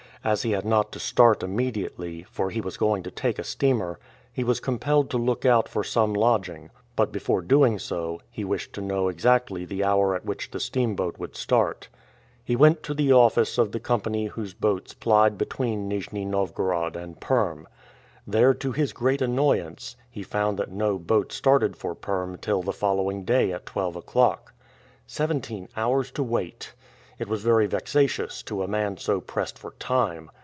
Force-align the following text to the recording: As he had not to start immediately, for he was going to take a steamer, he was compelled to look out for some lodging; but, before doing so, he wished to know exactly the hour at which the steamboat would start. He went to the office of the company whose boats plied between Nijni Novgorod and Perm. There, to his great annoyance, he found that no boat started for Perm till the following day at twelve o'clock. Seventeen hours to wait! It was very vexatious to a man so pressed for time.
As 0.23 0.43
he 0.43 0.51
had 0.51 0.65
not 0.65 0.91
to 0.91 0.99
start 0.99 1.41
immediately, 1.41 2.21
for 2.29 2.51
he 2.51 2.61
was 2.61 2.77
going 2.77 3.01
to 3.01 3.09
take 3.09 3.39
a 3.39 3.43
steamer, 3.43 3.97
he 4.31 4.43
was 4.43 4.59
compelled 4.59 5.09
to 5.09 5.17
look 5.17 5.47
out 5.47 5.67
for 5.67 5.83
some 5.83 6.13
lodging; 6.13 6.69
but, 6.95 7.11
before 7.11 7.41
doing 7.41 7.79
so, 7.79 8.21
he 8.29 8.45
wished 8.45 8.71
to 8.73 8.81
know 8.81 9.07
exactly 9.07 9.65
the 9.65 9.83
hour 9.83 10.13
at 10.13 10.23
which 10.23 10.51
the 10.51 10.59
steamboat 10.59 11.17
would 11.17 11.35
start. 11.35 11.89
He 12.45 12.55
went 12.55 12.83
to 12.83 12.93
the 12.93 13.11
office 13.11 13.57
of 13.57 13.71
the 13.71 13.79
company 13.79 14.27
whose 14.27 14.53
boats 14.53 14.93
plied 14.93 15.39
between 15.39 15.89
Nijni 15.89 16.23
Novgorod 16.25 16.95
and 16.95 17.19
Perm. 17.19 17.67
There, 18.27 18.53
to 18.53 18.73
his 18.73 18.93
great 18.93 19.23
annoyance, 19.23 19.95
he 20.11 20.21
found 20.21 20.59
that 20.59 20.71
no 20.71 20.99
boat 20.99 21.31
started 21.33 21.75
for 21.75 21.95
Perm 21.95 22.37
till 22.37 22.61
the 22.61 22.73
following 22.73 23.25
day 23.25 23.51
at 23.51 23.65
twelve 23.65 23.95
o'clock. 23.95 24.53
Seventeen 25.07 25.67
hours 25.75 26.11
to 26.11 26.21
wait! 26.21 26.75
It 27.19 27.27
was 27.27 27.43
very 27.43 27.67
vexatious 27.67 28.41
to 28.43 28.63
a 28.63 28.67
man 28.67 28.97
so 28.97 29.21
pressed 29.21 29.59
for 29.59 29.73
time. 29.77 30.31